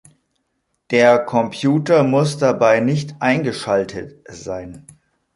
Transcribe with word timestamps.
Der 0.89 1.19
Computer 1.19 2.01
muss 2.03 2.39
dabei 2.39 2.79
nicht 2.79 3.13
eingeschaltet 3.19 4.25
sein. 4.27 4.87